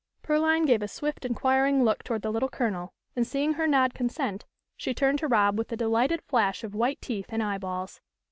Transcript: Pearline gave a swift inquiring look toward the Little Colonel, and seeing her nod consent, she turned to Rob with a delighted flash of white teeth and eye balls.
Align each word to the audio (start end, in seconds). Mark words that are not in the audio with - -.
Pearline 0.23 0.65
gave 0.65 0.81
a 0.81 0.87
swift 0.87 1.25
inquiring 1.25 1.83
look 1.83 2.01
toward 2.03 2.23
the 2.23 2.31
Little 2.31 2.49
Colonel, 2.49 2.91
and 3.15 3.27
seeing 3.27 3.53
her 3.53 3.67
nod 3.67 3.93
consent, 3.93 4.45
she 4.75 4.95
turned 4.95 5.19
to 5.19 5.27
Rob 5.27 5.59
with 5.59 5.71
a 5.71 5.77
delighted 5.77 6.23
flash 6.23 6.63
of 6.63 6.73
white 6.73 6.99
teeth 7.01 7.27
and 7.29 7.43
eye 7.43 7.59
balls. 7.59 8.01